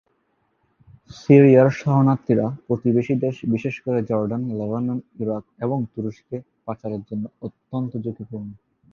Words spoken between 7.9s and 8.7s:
ঝুঁকিপূর্ণ।